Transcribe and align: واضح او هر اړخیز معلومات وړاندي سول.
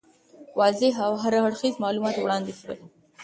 واضح 0.59 0.93
او 1.05 1.13
هر 1.23 1.33
اړخیز 1.47 1.75
معلومات 1.83 2.15
وړاندي 2.19 2.53
سول. 2.61 2.77